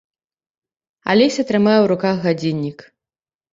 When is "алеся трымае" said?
1.15-1.75